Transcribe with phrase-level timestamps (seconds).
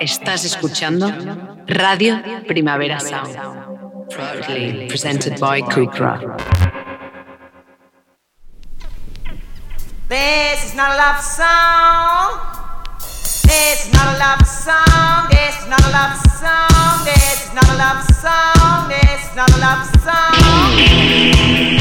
[0.00, 1.10] Estás escuchando
[1.66, 3.34] Radio Primavera Sound,
[4.10, 6.20] proudly presented by Kukra.
[10.08, 12.38] This is not a love song.
[13.42, 15.28] This is not a love song.
[15.30, 17.04] This is not a love song.
[17.04, 18.88] This is not a love song.
[18.88, 21.75] This is not a love song.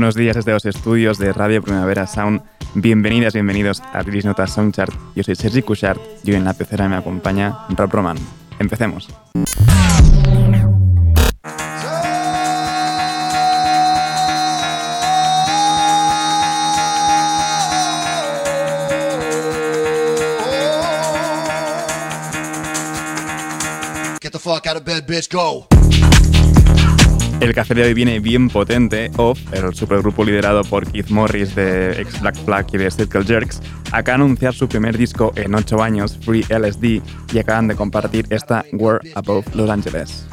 [0.00, 2.40] Buenos días desde los estudios de Radio Primavera Sound.
[2.72, 4.94] Bienvenidas, bienvenidos a British Nota Soundchart.
[5.14, 8.16] Yo soy Sergi Cushart y hoy en la pecera me acompaña Rob Roman.
[8.58, 9.08] Empecemos.
[24.22, 25.69] Get the fuck out of bed, bitch, go.
[27.40, 29.10] El café de hoy viene bien potente.
[29.16, 33.62] Off, el supergrupo liderado por Keith Morris de ex Black Flag y de Circle Jerks,
[33.92, 37.00] acaba de anunciar su primer disco en 8 años, Free LSD,
[37.32, 40.26] y acaban de compartir esta World Above Los Angeles.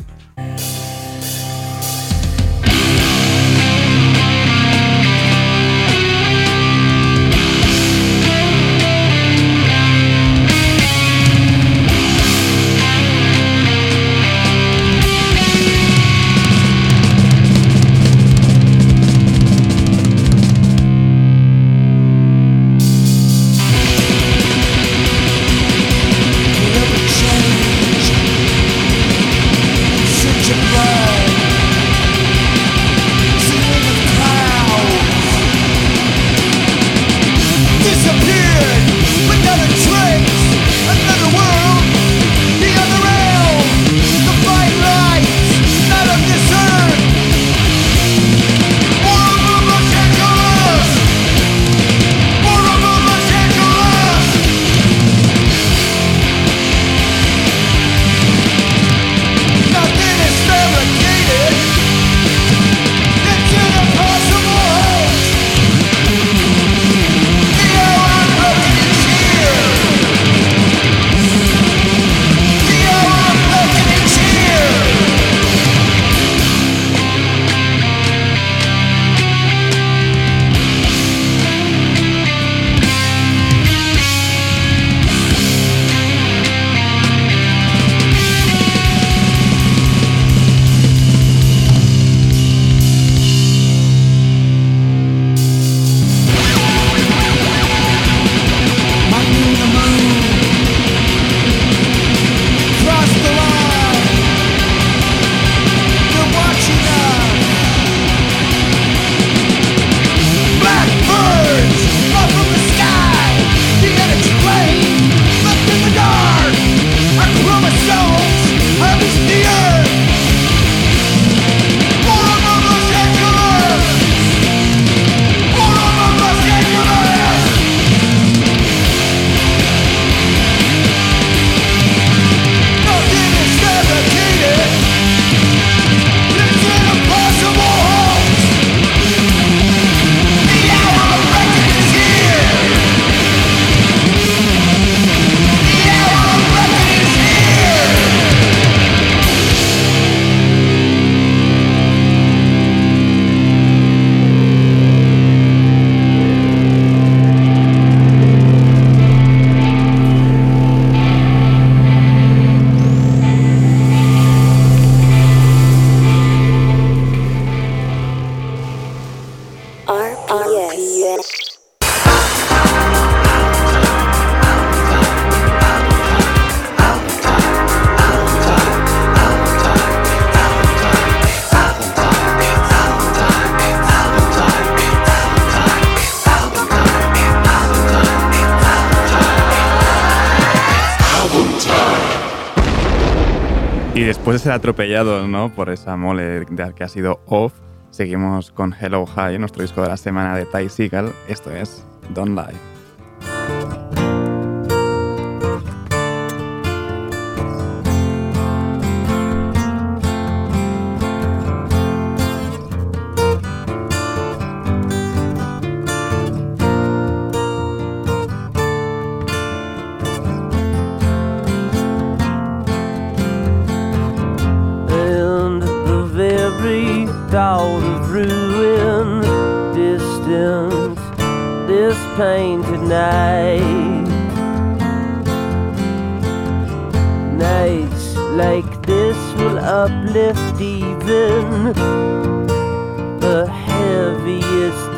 [194.38, 195.50] De ser atropellado ¿no?
[195.54, 197.54] por esa mole de- que ha sido Off,
[197.90, 201.12] seguimos con Hello High, nuestro disco de la semana de Ty Seagal.
[201.28, 202.77] Esto es Don't Lie.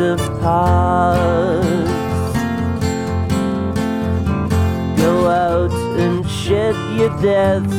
[0.01, 0.19] Of.
[4.97, 7.69] Go out and shed your death.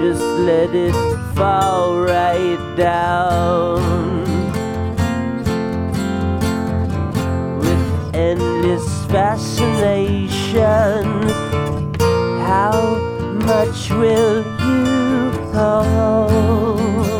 [0.00, 0.94] Just let it
[1.34, 4.24] fall right down.
[7.60, 11.04] With endless fascination,
[12.48, 12.96] how
[13.44, 17.17] much will you hold?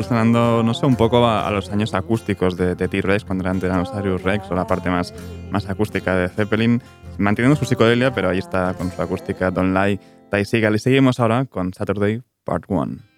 [0.00, 3.60] Sonando, no sé, un poco a, a los años acústicos de, de T-Rex, cuando eran
[3.60, 5.12] Tyrannosaurus Rex, o la parte más,
[5.50, 6.82] más acústica de Zeppelin,
[7.18, 10.76] manteniendo su psicodelia, pero ahí está con su acústica Don't Lie, Ty Seagal.
[10.76, 13.11] Y seguimos ahora con Saturday Part 1.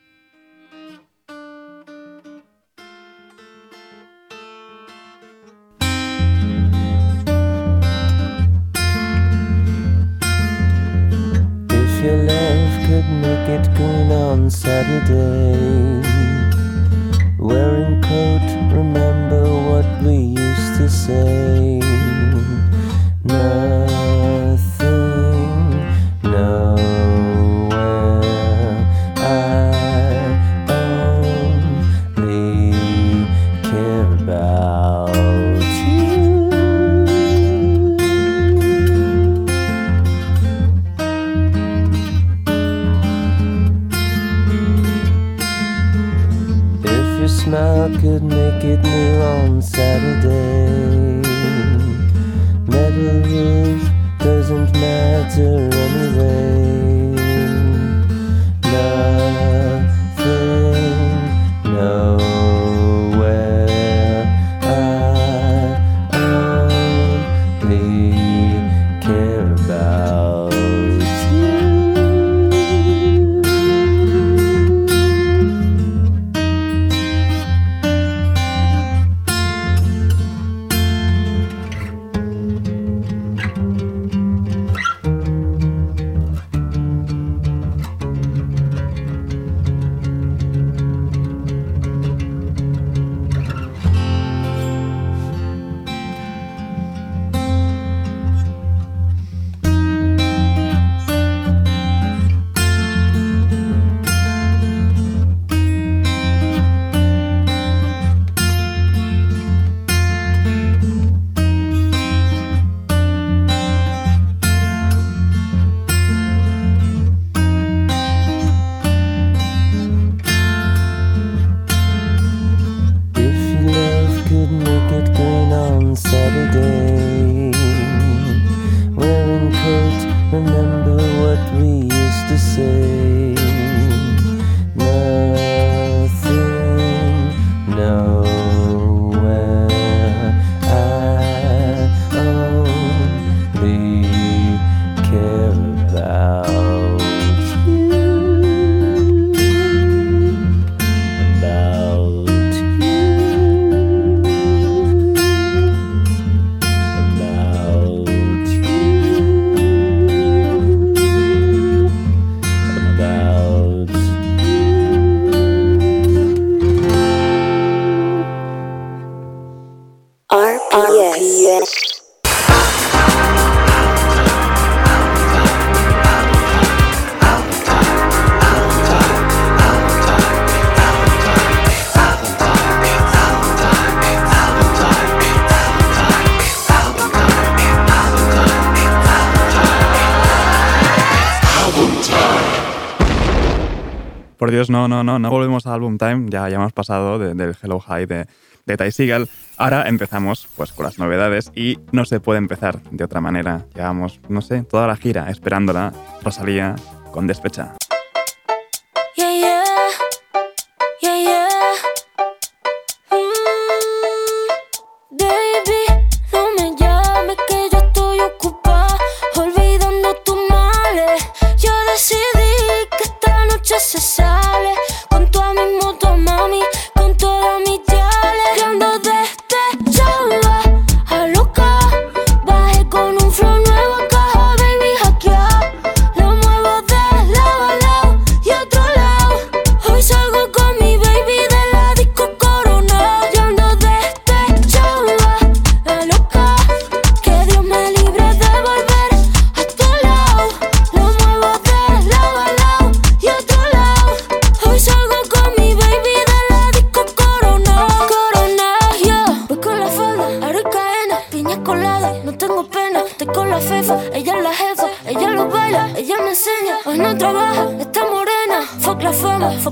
[194.88, 196.26] No, no, no, no volvemos a Album Time.
[196.28, 198.26] Ya, ya hemos pasado de- del Hello High de,
[198.66, 199.10] de Ty.
[199.56, 203.66] Ahora empezamos pues con las novedades y no se puede empezar de otra manera.
[203.74, 205.92] Llevamos, no sé, toda la gira esperándola.
[206.22, 206.74] Rosalía
[207.12, 207.74] con despecha.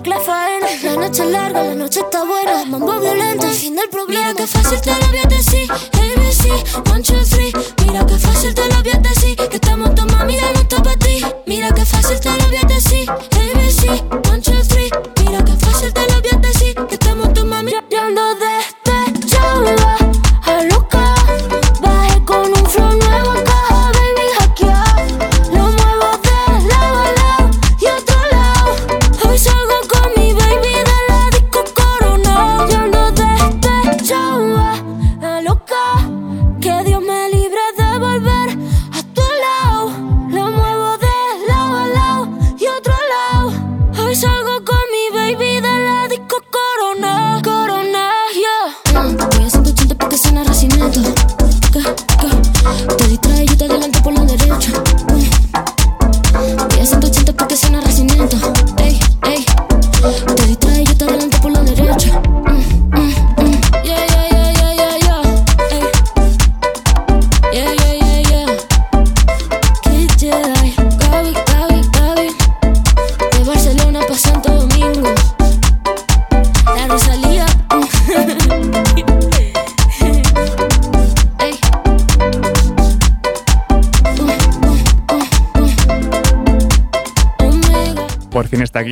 [0.07, 0.67] La faena.
[0.83, 2.65] La noche es larga, la noche está buena.
[2.67, 4.33] Mambo violento, fin del problema.
[4.33, 5.71] Mira que fácil te lo voy a decir.
[5.71, 7.42] ABC, one, two, three.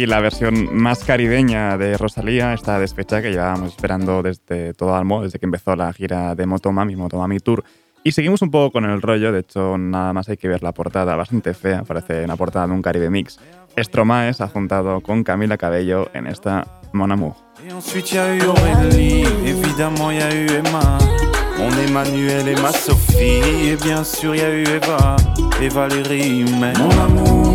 [0.01, 5.23] Aquí la versión más caribeña de Rosalía, esta despecha que llevábamos esperando desde todo Almo,
[5.23, 7.65] desde que empezó la gira de Motomami, Motomami Tour.
[8.03, 10.73] Y seguimos un poco con el rollo, de hecho nada más hay que ver la
[10.73, 13.39] portada, bastante fea, parece una portada de un Caribe Mix.
[13.77, 17.35] Stromae se ha juntado con Camila Cabello en esta Mon Amour.
[17.63, 20.99] Et ensuite, y a eu Aurélie, évidemment, y a eu Emma.
[21.59, 25.17] Mon Emmanuel et ma Sophie, et bien sûr, y a eu Eva
[25.61, 26.47] et Valérie.
[26.59, 27.55] Mais mon amour,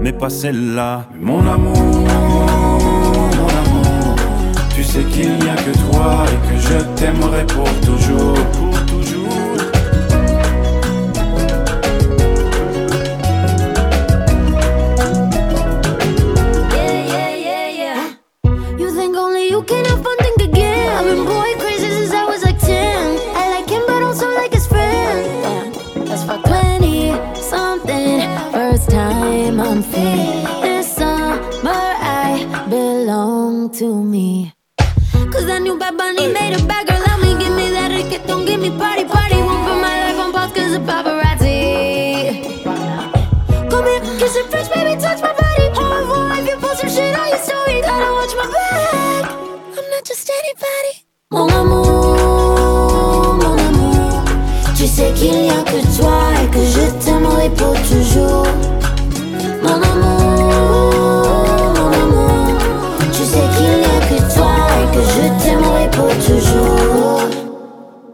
[0.00, 1.04] mais pas celle-là.
[1.20, 4.16] Mon amour, mon amour,
[4.74, 8.69] tu sais qu'il n'y a que toi et que je t'aimerai pour toujours.
[33.80, 34.52] To me.
[35.32, 37.00] Cause that new Bad Bunny made a bad girl.
[37.00, 39.36] Let me give me that reggaeton, give me party, party.
[39.36, 41.56] Won't put my life on pause cause of paparazzi.
[43.70, 45.66] Come here, kiss it fresh, baby, touch my body.
[45.72, 49.24] Oh, Au revoir, if you post some shit on your story, gotta watch my back.
[49.78, 50.92] I'm not just anybody.
[51.32, 54.24] Mon amour, mon amour.
[54.76, 58.44] Tu sais qu'il n'y a que toi et que je t'aimerai pour toujours.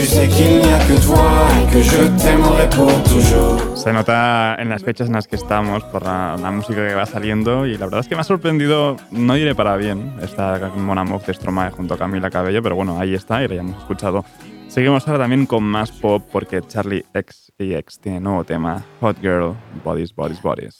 [0.00, 1.28] tu sais qu'il n'y a que toi
[1.60, 3.76] et que je t'aimerai pour toujours.
[3.76, 7.04] Se nota en las fechas en las que estamos por la, la música que va
[7.04, 10.72] saliendo y la verdad es que me ha sorprendido, no diré para bien, esta
[11.04, 14.24] Moff de Stromae junto a Camila Cabello, pero bueno, ahí está y la hemos escuchado.
[14.68, 19.20] Seguimos ahora también con más pop porque Charlie X y X tiene nuevo tema, Hot
[19.20, 20.78] Girl, Bodies, Bodies, Bodies.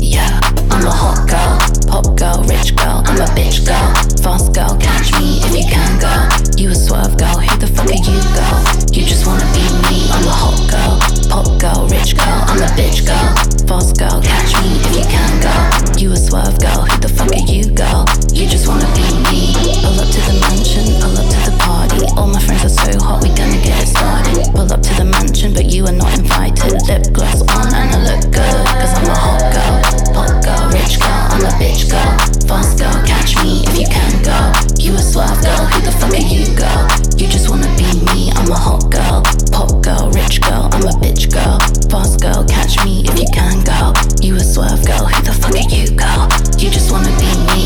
[0.00, 3.88] Yeah, I'm a hot girl, pop girl, rich girl, I'm a bitch girl,
[4.22, 6.26] fast girl, catch me if you can, girl.
[6.56, 8.58] You a swerve girl, who the fuck are you, girl?
[8.92, 12.70] You just wanna be me, I'm a hot girl, pop girl, rich girl, I'm a
[12.76, 13.30] bitch girl,
[13.66, 15.98] fast girl, catch me if you can, girl.
[16.00, 18.04] You a swerve girl, who the fuck are you, girl?
[18.32, 19.52] You just wanna be me.
[19.84, 22.02] Pull up to the mansion, pull up to the party.
[22.18, 24.50] All my friends are so hot, we gonna get it started.
[24.54, 26.82] Pull up to the mansion, but you are not invited.
[26.90, 29.74] Lip gloss on and I look good, cause I'm a hot girl,
[30.14, 32.10] pop girl, rich girl, I'm a bitch girl,
[32.50, 34.50] fast girl, catch me if you can, girl.
[34.82, 36.82] You a swerve girl, who the fuck are you, girl?
[37.18, 39.22] You just wanna be me, I'm a hot girl,
[39.54, 41.58] pop girl, rich girl, I'm a bitch girl,
[41.92, 43.94] fast girl, catch me if you can, girl.
[44.20, 46.26] You a swerve girl, who the fuck are you, girl?
[46.58, 47.60] You just wanna be me.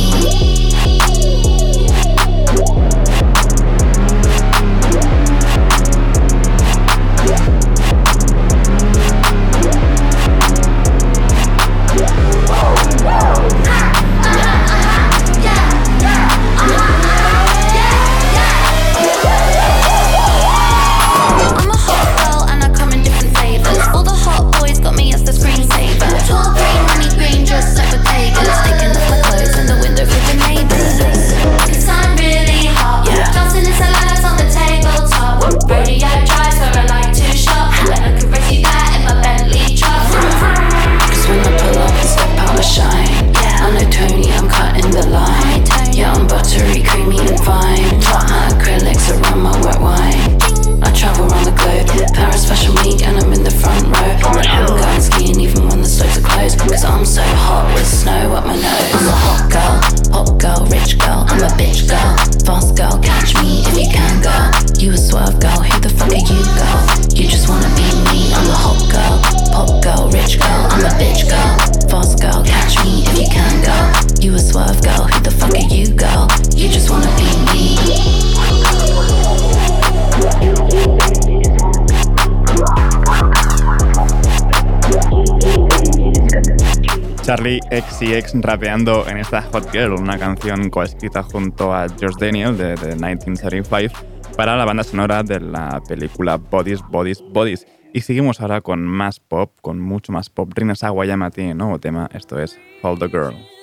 [87.45, 92.75] Charlie XCX rapeando en esta Hot Girl, una canción coescrita junto a George Daniel de,
[92.75, 93.95] de 1975
[94.35, 97.67] para la banda sonora de la película Bodies, Bodies, Bodies.
[97.93, 100.51] Y seguimos ahora con más pop, con mucho más pop.
[100.55, 103.54] Rina Sawayama tiene nuevo tema, esto es Hold the Girl.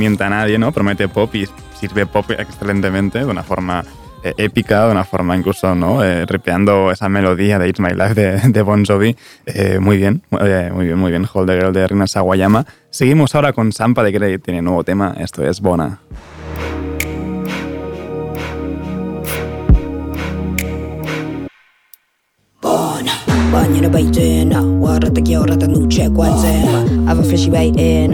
[0.00, 0.72] Nunca mienta a nadie, ¿no?
[0.72, 1.46] Promete pop y
[1.78, 3.84] sirve pop excelentemente, de una forma
[4.24, 6.02] eh, épica, de una forma incluso, ¿no?
[6.02, 9.16] Eh, ripeando esa melodía de It's My Life de, Bon Jovi.
[9.46, 11.26] Eh, muy bien, eh, muy bien, muy bien.
[11.32, 12.64] Hold the Girl de Rina Sawayama.
[12.88, 15.98] Seguimos ahora con Sampa de Grey, tiene nuevo tema, esto es Bona.
[22.62, 23.12] Bona,
[23.52, 23.90] bagno
[24.90, 27.06] baitena, warata ki orata nu check what's in.
[27.06, 28.12] Have a fishy bait in.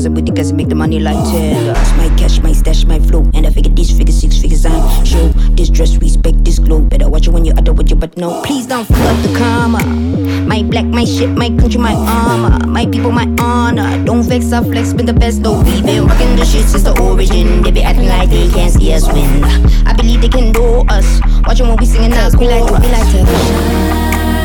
[0.00, 1.74] Some booty cause make the money like ten.
[1.98, 3.28] My cash, my stash, my flow.
[3.34, 5.28] And I figure these figures, six figures I'm show.
[5.56, 6.80] This dress, respect this glow.
[6.80, 8.40] Better watch it when you utter with you, but no.
[8.42, 9.84] Please don't fuck up the karma.
[10.46, 12.66] My black, my shit, my country, my armor.
[12.66, 14.02] My people, my honor.
[14.04, 15.60] Don't vex, I flex, been the best though.
[15.62, 17.62] We been rocking the shit since the origin.
[17.62, 19.44] They be acting like they can't see us win.
[19.86, 21.20] I believe they can know us.
[21.46, 22.34] Watching when we singing us.
[22.36, 24.39] We like we like to.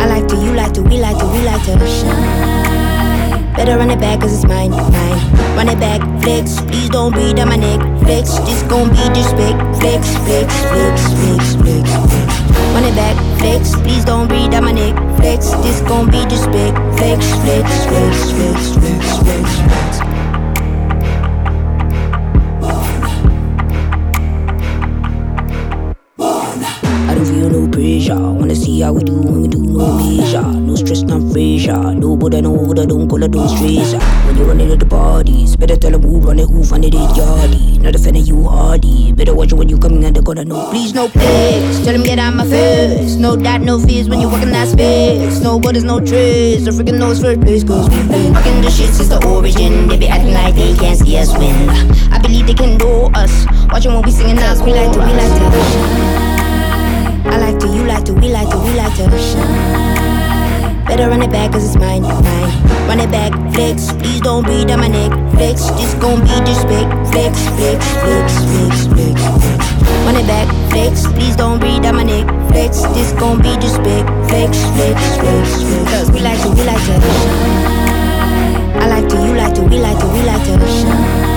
[0.00, 3.52] I like to, you like to, we like to, we like to shine.
[3.54, 5.34] Better run it back cause it's mine, mine.
[5.56, 7.80] Run it back, flex, please don't breathe on my neck.
[8.02, 9.58] Flex, this gon' be disrespect.
[9.78, 12.44] Flex, flex, flex, flex, flex, flex.
[12.74, 14.94] Run it back, flex, please don't breathe on my neck.
[15.16, 16.76] Flex, this gon' be disrespect.
[16.98, 20.00] Flex, flex, flex, flex, flex, flex, flex.
[20.02, 20.33] I
[27.44, 28.14] feel no pressure.
[28.14, 30.42] Wanna see how we do when we do no measure.
[30.42, 31.94] No stress, no pressure.
[31.94, 33.94] No border, no order, don't call it, don't stress.
[34.26, 37.10] When you run into the parties, better tell them who run it, who funded it,
[37.18, 37.80] yardy.
[37.80, 39.12] Not a fan of you, hardy.
[39.12, 40.44] Better watch when you coming and the corner.
[40.44, 40.70] gonna.
[40.70, 41.84] Please, no flex.
[41.84, 43.16] Tell them get out my face.
[43.16, 45.40] No doubt, no fears when you walk in that space.
[45.40, 46.64] No borders, no trace.
[46.64, 49.88] The freaking knows first place, cause we've been rocking the shit since the origin.
[49.88, 51.68] They be acting like they can't see us win.
[52.10, 53.46] I believe they can know us.
[53.70, 56.23] Watching when we singing us, we like to, we like to.
[57.26, 60.84] I like to, you like to, we like to, we like to shine.
[60.84, 62.64] Better run it back cause it's mine, mine.
[62.86, 65.10] Run it back, flex, please don't breathe on my neck.
[65.32, 66.90] Flex, this gon' be disrespect.
[67.10, 69.60] Flex, flex, flex, flex, flex, flex.
[70.04, 72.28] Run it back, flex, please don't breathe on my neck.
[72.52, 74.06] Flex, this gon' be disrespect.
[74.28, 75.90] Flex, flex, flex, flex.
[75.90, 77.74] Cause we like to, we like to shine.
[78.76, 81.33] I like to, you like to, we like to, we like to shine.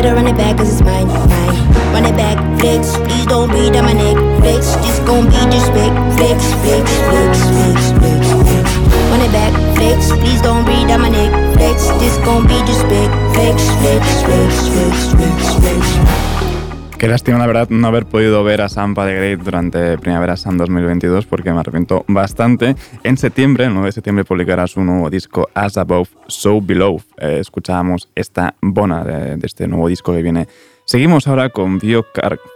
[0.00, 1.92] Better run it back cause it's mine, mine.
[1.92, 4.16] Run it back, flex, please don't breathe on my neck.
[4.40, 8.76] Flex, this gon' be just Flex, flex, flex, flex, flex, flex.
[9.12, 11.30] Run it back, flex, please don't breathe on my neck.
[11.52, 13.12] Flex, this gon' be disrespect.
[13.36, 16.59] Flex, flex, flex, flex, flex, flex.
[17.00, 20.60] Qué lástima, la verdad, no haber podido ver a Sampa de Great durante Primavera Sound
[20.60, 22.76] 2022 porque me arrepiento bastante.
[23.04, 27.00] En septiembre, el 9 de septiembre, publicará su nuevo disco As Above, So Below.
[27.16, 30.46] Eh, escuchábamos esta bona de, este nuevo disco que viene.
[30.84, 32.04] Seguimos ahora con Bio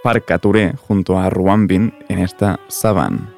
[0.02, 3.33] Parcature junto a Ruan Bin en esta Savan.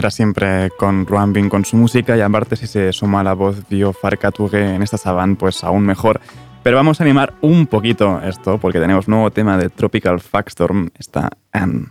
[0.00, 3.68] Era siempre con Ruan Bin con su música y aparte si se suma la voz
[3.68, 6.22] de Farkatuge en esta saban, pues aún mejor.
[6.62, 11.28] Pero vamos a animar un poquito esto porque tenemos nuevo tema de Tropical Fagstorm, está
[11.52, 11.88] Anne.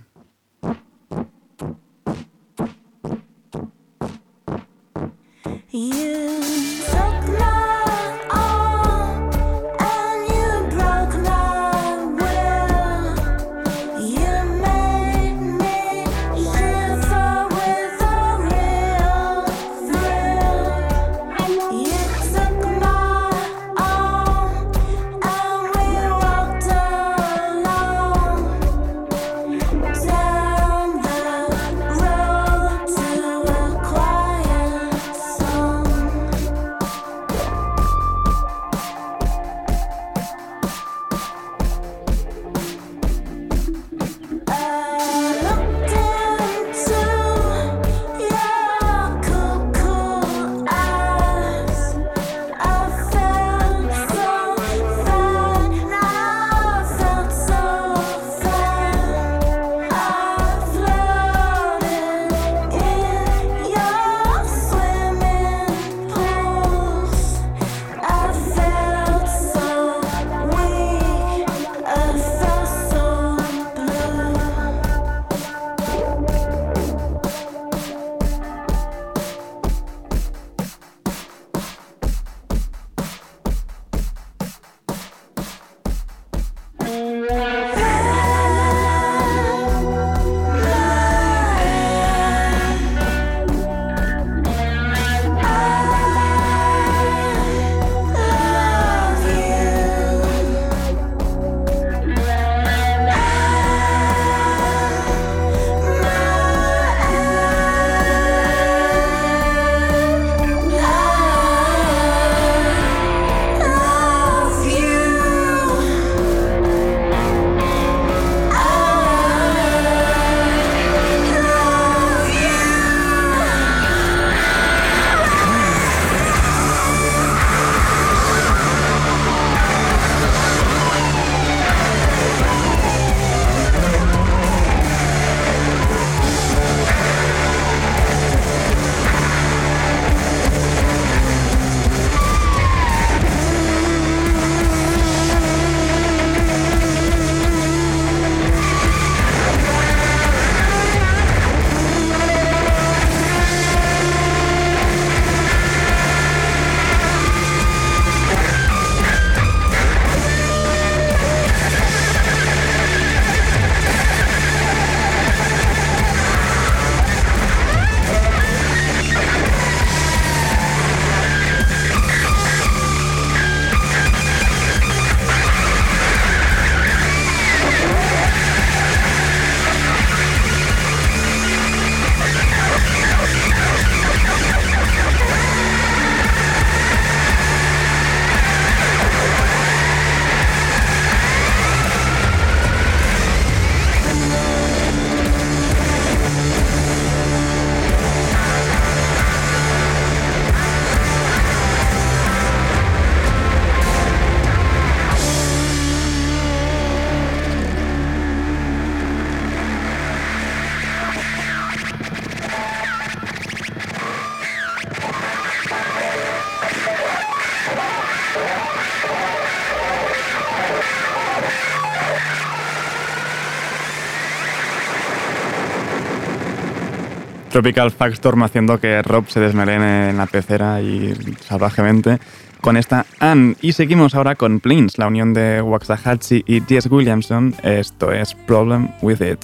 [227.59, 232.17] Tropical Fagstorm haciendo que Rob se desmelene en la pecera y salvajemente
[232.61, 233.57] con esta Anne.
[233.59, 236.87] Y seguimos ahora con Plains, la unión de Waxahachie y T.S.
[236.87, 237.53] Williamson.
[237.61, 239.39] Esto es Problem With It.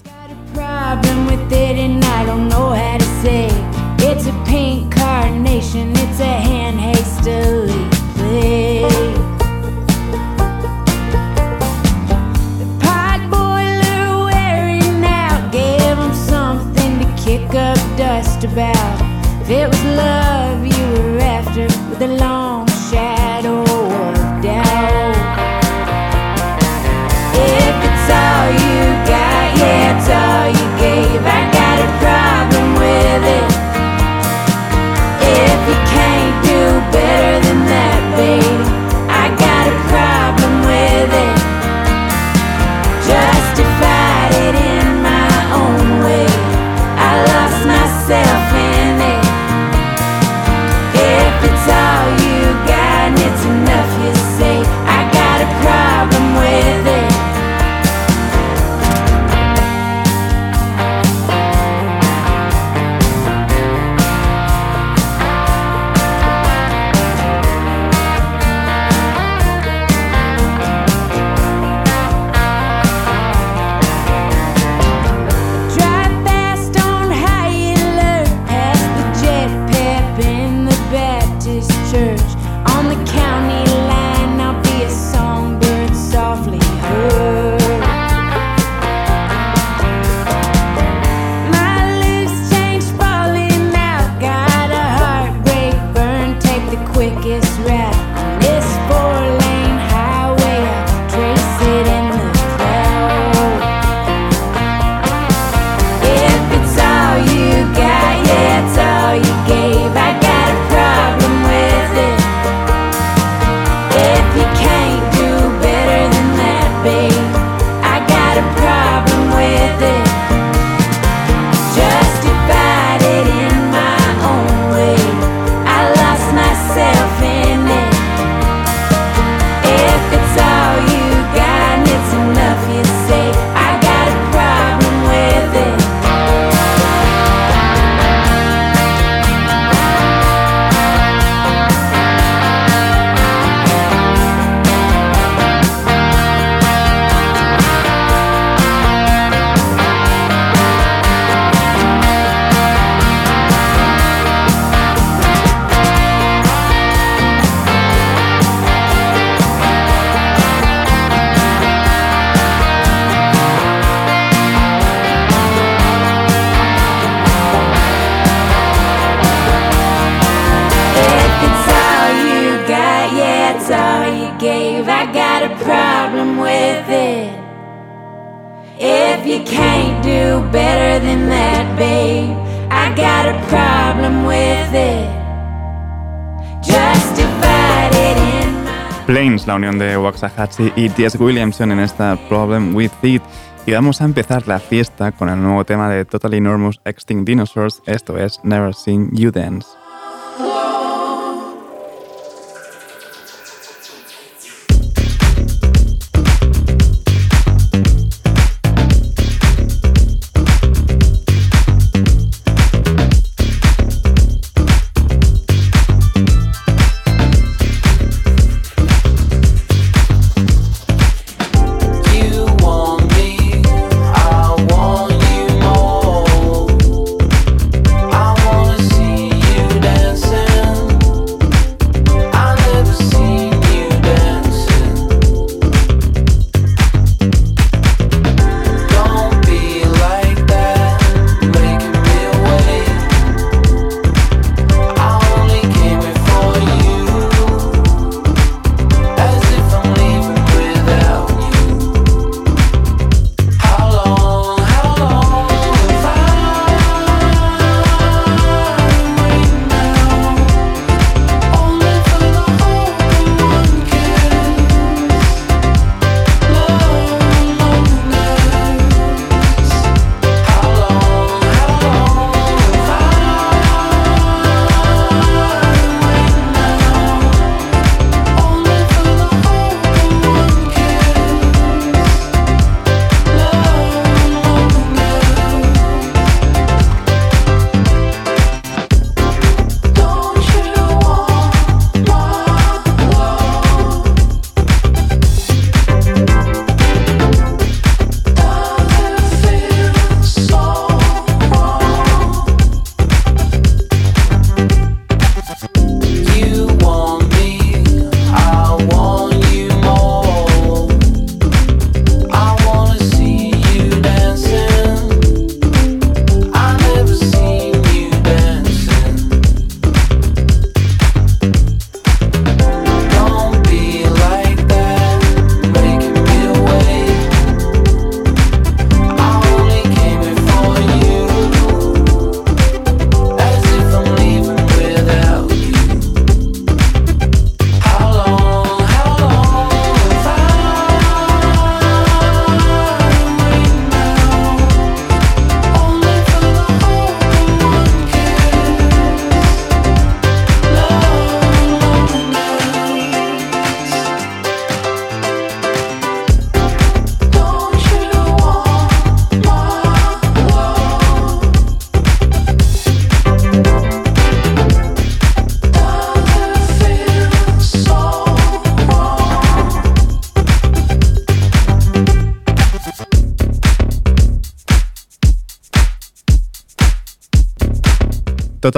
[190.30, 191.18] Sahachi y T.S.
[191.18, 193.22] Williamson en esta Problem With It.
[193.66, 197.82] Y vamos a empezar la fiesta con el nuevo tema de Totally Enormous Extinct Dinosaurs,
[197.86, 199.85] esto es Never Seen You Dance.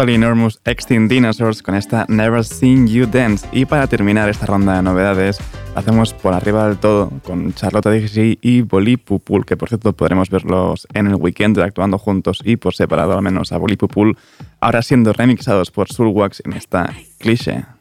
[0.05, 3.47] Enormous Extinct Dinosaurs con esta Never Seen You Dance.
[3.51, 5.39] Y para terminar esta ronda de novedades,
[5.73, 10.29] hacemos por arriba del todo con Charlotte Dixie y Bolí Pupul, que por cierto podremos
[10.29, 14.15] verlos en el weekend actuando juntos y por separado al menos a Bolí Pupul,
[14.59, 17.76] ahora siendo remixados por Sulwax en esta cliché.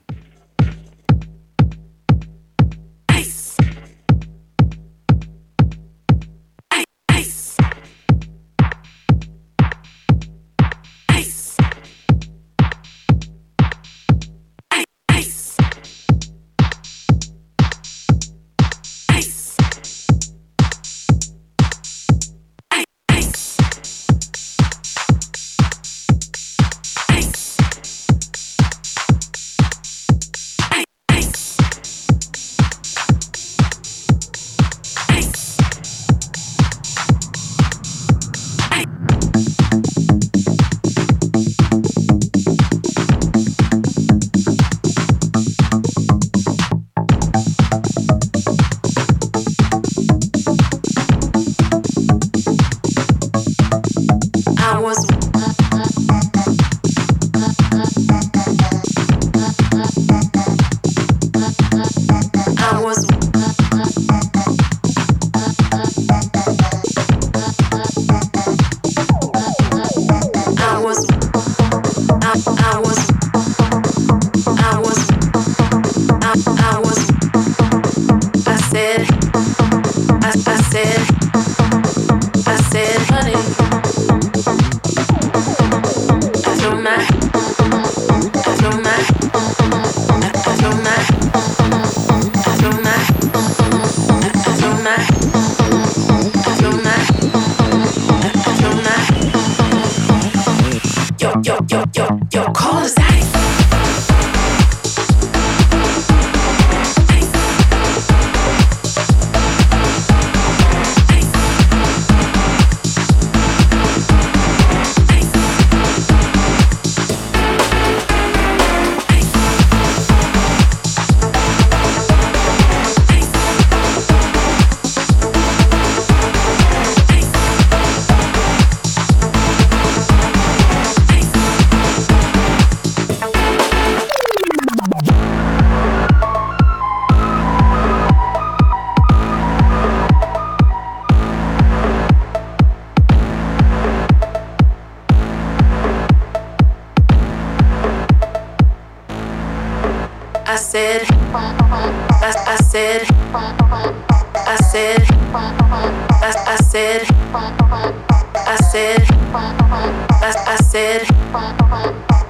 [157.39, 161.03] I said, I, I said,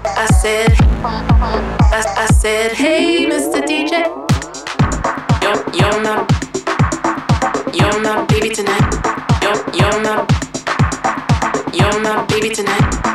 [0.04, 3.62] I said, I, I said, hey, Mr.
[3.62, 4.02] DJ,
[5.42, 6.26] you're, you're my,
[7.72, 8.82] you're my baby tonight.
[9.42, 10.26] You're, you're my,
[11.72, 13.06] you're my baby tonight.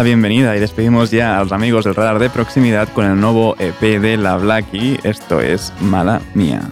[0.00, 3.54] La bienvenida y despedimos ya a los amigos del radar de proximidad con el nuevo
[3.58, 4.98] EP de La Blackie.
[5.02, 6.62] Esto es Mala Mía.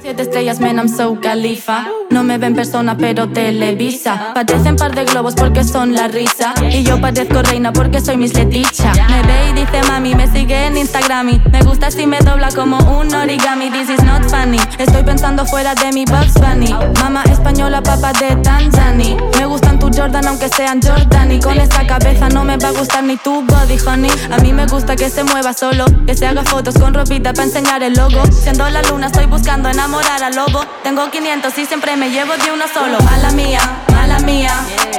[0.00, 1.86] Siete estrellas, man, I'm so califa.
[2.08, 4.32] No me ven persona, pero televisa.
[4.32, 6.54] Parecen par de globos porque son la risa.
[6.72, 8.92] Y yo parezco reina porque soy Miss Leticia.
[8.94, 11.28] Me ve y dice mami, me sigue en Instagram.
[11.28, 13.70] y Me gusta si me dobla como un origami.
[13.70, 14.58] This is not funny.
[14.78, 16.72] Estoy pensando fuera de mi Bugs Bunny.
[17.02, 19.16] Mamá española, papá de Tanzania.
[19.38, 21.40] Me gustan Jordan, aunque sean Jordani.
[21.40, 24.10] Con esa cabeza no me va a gustar ni tu body, honey.
[24.30, 25.84] A mí me gusta que se mueva solo.
[26.06, 28.22] Que se haga fotos con ropita para enseñar el logo.
[28.32, 30.64] Siendo la luna, estoy buscando enamorar al lobo.
[30.82, 32.98] Tengo 500 y siempre me llevo de uno solo.
[33.00, 33.60] Mala mía,
[33.92, 34.52] mala mía.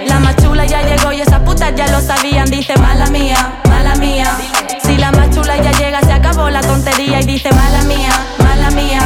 [0.07, 2.49] La más chula ya llegó y esas putas ya lo sabían.
[2.49, 4.31] Dice mala mía, mala mía.
[4.83, 7.21] Si la más chula ya llega, se acabó la tontería.
[7.21, 8.11] Y dice mala mía,
[8.43, 9.01] mala mía.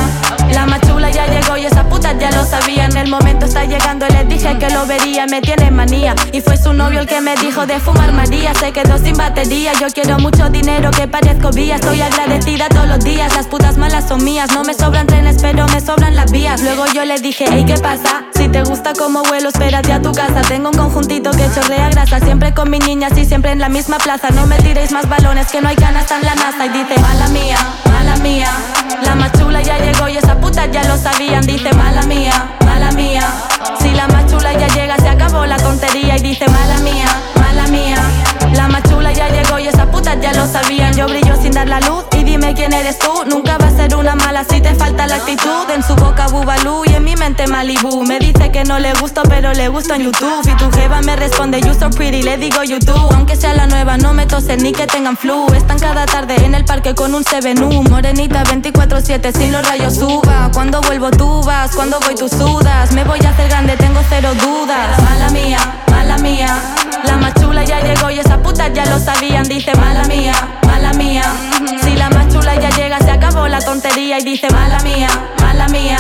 [0.53, 2.82] La más chula ya llegó y esas putas ya lo sabían.
[3.04, 5.26] El momento está llegando, les dije que lo vería.
[5.26, 6.16] Me tiene manía.
[6.32, 8.54] Y fue su novio el que me dijo de fumar María.
[8.54, 9.74] Se quedó sin batería.
[9.74, 11.76] Yo quiero mucho dinero que parezco vía.
[11.76, 13.36] Estoy agradecida todos los días.
[13.36, 14.51] Las putas malas son mías.
[14.54, 16.62] No me sobran trenes, pero me sobran las vías.
[16.62, 18.24] Luego yo le dije, hey, ¿qué pasa?
[18.34, 20.39] Si te gusta como vuelo, espérate a tu casa.
[20.47, 22.22] Tengo un conjuntito que chorrea grasa.
[22.22, 24.30] Siempre con mis niñas y siempre en la misma plaza.
[24.30, 26.68] No me tiréis más balones que no hay ganas en la NASA.
[26.68, 27.58] Y dice, mala mía,
[27.91, 28.49] mala mía.
[29.04, 31.45] La más chula ya llegó y esas putas ya lo sabían.
[31.45, 32.32] Dice, mala mía,
[33.80, 36.16] Si la más chula ya llega, se acabó la tontería.
[36.18, 37.32] Y dice, mala mía.
[42.52, 43.12] Quién eres tú.
[43.30, 45.70] Nunca va a ser una mala si te falta la actitud.
[45.74, 48.04] En su boca bubalú y en mi mente Malibu.
[48.04, 50.41] Me dice que no le gusto, pero le gusto en YouTube.
[50.46, 53.14] Y tu jeva me responde, you so pretty, le digo YouTube.
[53.14, 55.48] Aunque sea la nueva, no me tosen ni que tengan flu.
[55.54, 57.89] Están cada tarde en el parque con un 7U.
[57.89, 60.50] Morenita 24-7, sin los rayos suba.
[60.54, 62.91] Cuando vuelvo tú vas, cuando voy tú sudas.
[62.91, 65.02] Me voy a hacer grande, tengo cero dudas.
[65.04, 65.60] Mala mía,
[65.91, 66.58] mala mía.
[67.06, 69.44] La más chula ya llegó y esas putas ya lo sabían.
[69.44, 70.34] Dice mala mía,
[70.66, 71.24] mala mía.
[72.94, 75.10] Llega, se acabó la tontería y dice mala mía,
[75.41, 75.98] mala mía.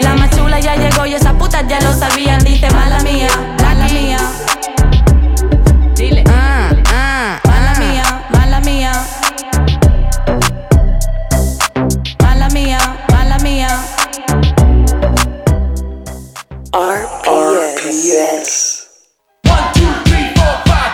[0.00, 2.42] La más chula ya llegó y esas putas ya lo sabían.
[2.44, 3.28] Dice mala mía,
[3.62, 4.18] mala mía.
[5.94, 6.24] Dile.
[6.28, 8.92] Ah, ah, mala mía, mala mía.
[12.22, 12.78] Mala mía,
[13.10, 13.68] mala mía.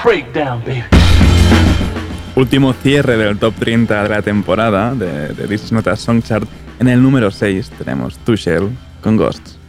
[0.04, 1.03] Breakdown, baby.
[2.36, 6.20] Último cierre del top 30 de la temporada de, de This Is Not a Song
[6.20, 6.48] Chart.
[6.80, 8.70] En el número 6 tenemos Tushel
[9.00, 9.63] con Ghosts.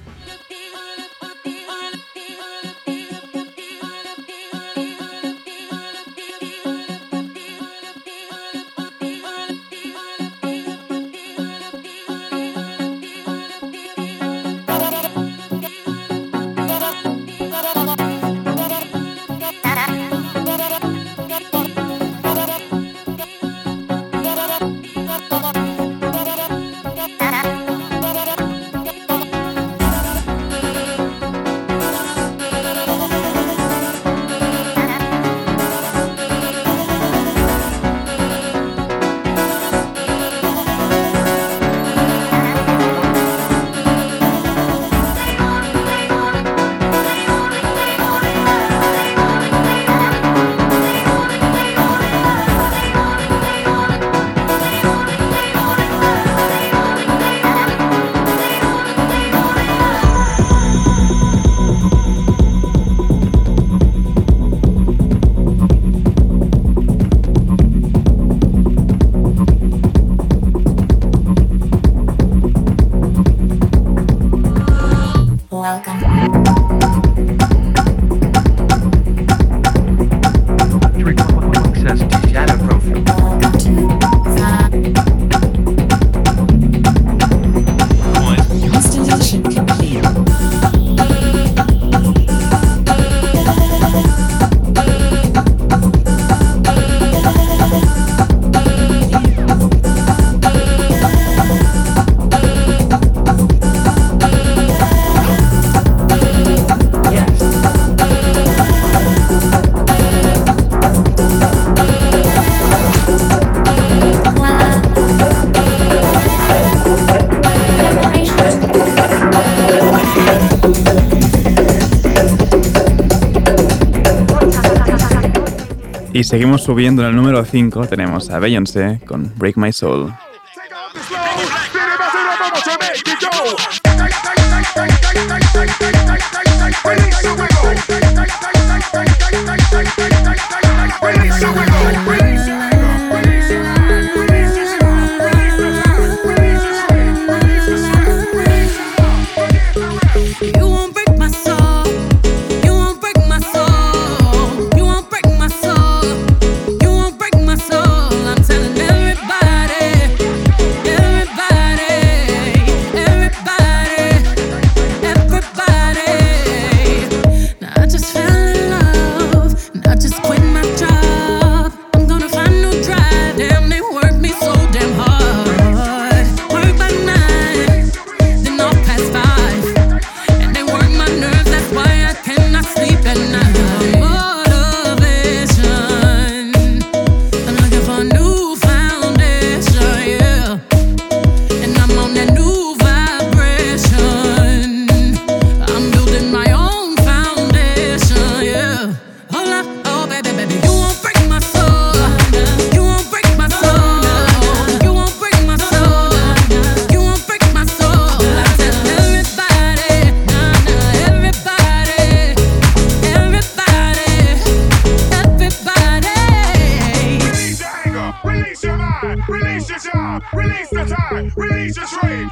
[126.25, 127.87] Seguimos subiendo en el número 5.
[127.87, 130.13] Tenemos a Beyoncé con Break My Soul.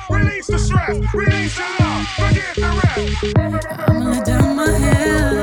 [0.10, 3.90] Release the stress, release the love, forget the rest.
[3.90, 5.34] I'ma down my head,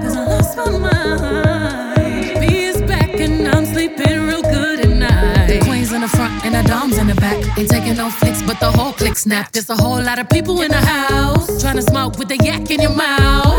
[0.00, 2.40] 'cause I lost my mind.
[2.40, 5.48] B is back and I'm sleeping real good at night.
[5.48, 7.38] The queens in the front and the doms in the back.
[7.58, 10.60] Ain't taking no flicks, but the whole clique Snap, there's a whole lot of people
[10.62, 13.53] in the house trying to smoke with the yak in your mouth.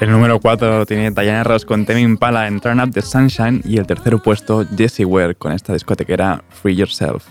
[0.00, 3.60] El número 4 lo tiene Diana Ross con Tame Impala en Turn Up the Sunshine
[3.64, 7.24] y el tercer puesto Jessie Ware con esta discotequera Free Yourself.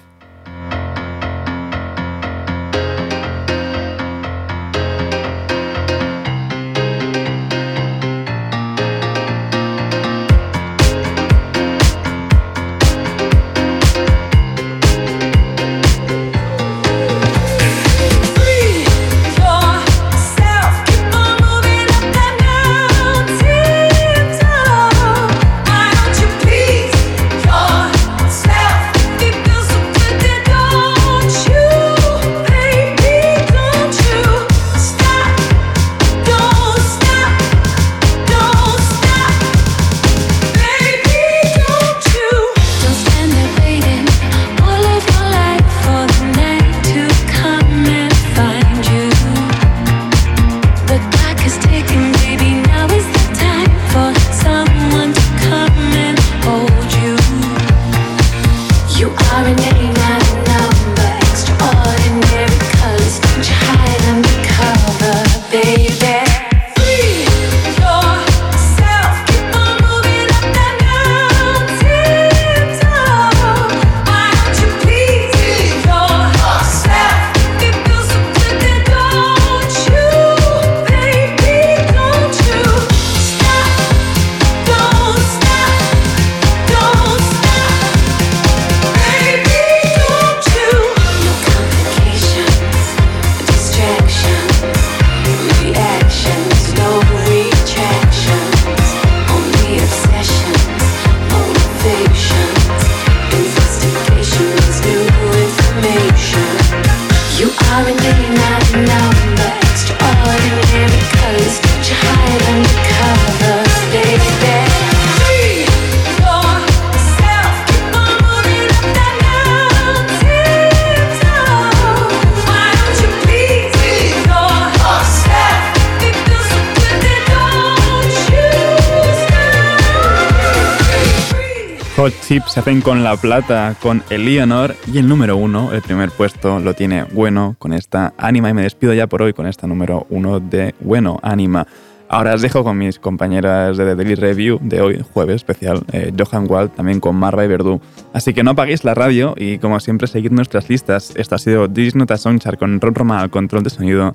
[132.54, 136.76] Se hacen con la plata con Eleanor y el número uno, el primer puesto, lo
[136.76, 140.40] tiene Bueno con esta Anima y me despido ya por hoy con esta número uno
[140.40, 141.66] de Bueno Anima.
[142.10, 146.14] Ahora os dejo con mis compañeras de The Daily Review de hoy, jueves especial, eh,
[146.16, 147.82] Johan Wald, también con Marva y Verdú.
[148.14, 151.12] Así que no apaguéis la radio y como siempre seguid nuestras listas.
[151.16, 154.14] Esto ha sido This Nota Soundchart con Ron Roma al control de sonido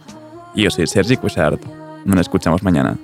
[0.55, 1.61] y yo soy Sergi Cuixart.
[2.05, 2.97] Nos escuchamos mañana.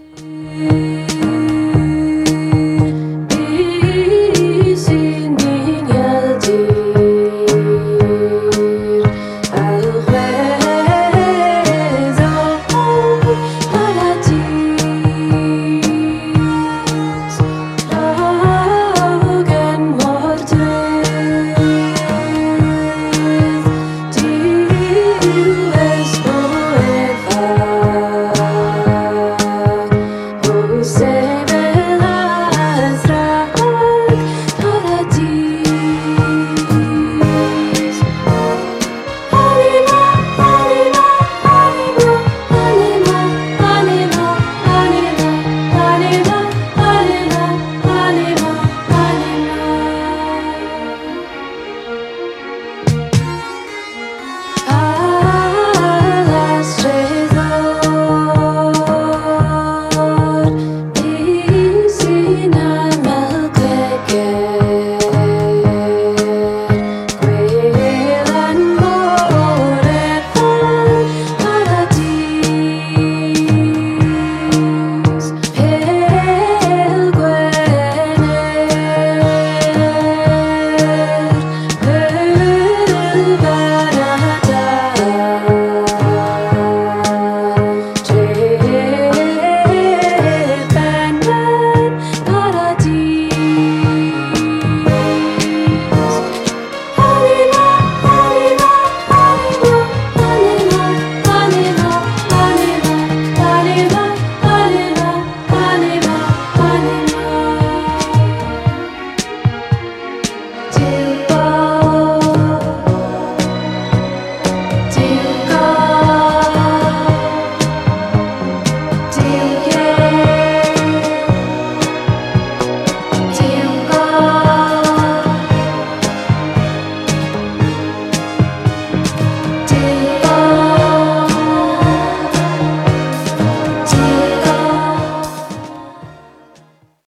[25.34, 26.33] you as well.